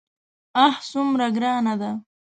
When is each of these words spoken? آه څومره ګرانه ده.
آه 0.65 0.75
څومره 0.89 1.27
ګرانه 1.35 1.73
ده. 1.81 1.91